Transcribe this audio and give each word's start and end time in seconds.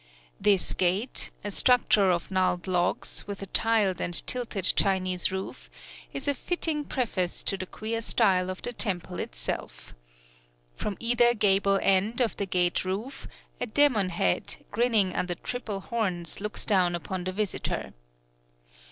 [Illustration: 0.39 0.39
GATE 0.39 0.57
OF 0.57 0.73
KOBUDERA] 0.73 1.03
This 1.11 1.29
gate 1.29 1.31
a 1.43 1.51
structure 1.55 2.09
of 2.09 2.31
gnarled 2.31 2.65
logs, 2.65 3.23
with 3.27 3.43
a 3.43 3.45
tiled 3.45 4.01
and 4.01 4.25
tilted 4.25 4.73
Chinese 4.75 5.31
roof 5.31 5.69
is 6.11 6.27
a 6.27 6.33
fitting 6.33 6.83
preface 6.85 7.43
to 7.43 7.55
the 7.55 7.67
queer 7.67 8.01
style 8.01 8.49
of 8.49 8.63
the 8.63 8.73
temple 8.73 9.19
itself. 9.19 9.93
From 10.73 10.97
either 10.99 11.35
gable 11.35 11.79
end 11.83 12.19
of 12.19 12.35
the 12.37 12.47
gate 12.47 12.83
roof, 12.83 13.27
a 13.59 13.67
demon 13.67 14.09
head, 14.09 14.55
grinning 14.71 15.13
under 15.15 15.35
triple 15.35 15.81
horns, 15.81 16.41
looks 16.41 16.65
down 16.65 16.95
upon 16.95 17.23
the 17.25 17.31
visitor. 17.31 17.93